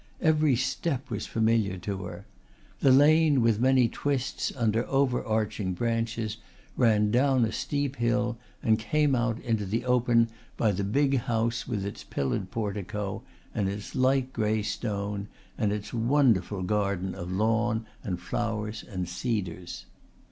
Every 0.19 0.55
step 0.55 1.11
was 1.11 1.27
familiar 1.27 1.77
to 1.77 2.01
her. 2.05 2.25
The 2.79 2.91
lane 2.91 3.39
with 3.39 3.59
many 3.59 3.87
twists 3.87 4.51
under 4.57 4.83
overarching 4.87 5.73
branches 5.75 6.37
ran 6.75 7.11
down 7.11 7.45
a 7.45 7.51
steep 7.51 7.97
hill 7.97 8.39
and 8.63 8.79
came 8.79 9.13
out 9.13 9.39
into 9.41 9.63
the 9.63 9.85
open 9.85 10.29
by 10.57 10.71
the 10.71 10.83
big 10.83 11.19
house 11.19 11.67
with 11.67 11.85
its 11.85 12.03
pillared 12.03 12.49
portico 12.49 13.21
and 13.53 13.69
its 13.69 13.93
light 13.93 14.33
grey 14.33 14.63
stone 14.63 15.27
and 15.55 15.71
its 15.71 15.93
wonderful 15.93 16.63
garden 16.63 17.13
of 17.13 17.31
lawn 17.31 17.85
and 18.03 18.19
flowers 18.19 18.83
and 18.83 19.07
cedars. 19.07 19.85